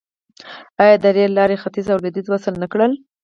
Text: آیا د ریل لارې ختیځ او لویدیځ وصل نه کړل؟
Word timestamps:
آیا 0.83 0.95
د 1.03 1.05
ریل 1.15 1.31
لارې 1.39 1.61
ختیځ 1.63 1.85
او 1.93 1.99
لویدیځ 2.01 2.27
وصل 2.29 2.53
نه 2.63 2.67
کړل؟ 2.71 2.91